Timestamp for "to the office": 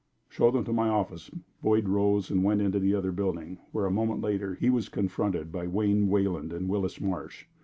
0.65-1.29